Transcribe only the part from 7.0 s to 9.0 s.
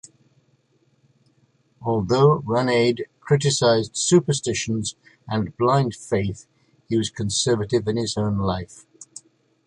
conservative in his own life.